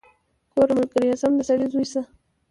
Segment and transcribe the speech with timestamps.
[0.53, 2.01] ګوره ملګريه سم د سړي زوى شه.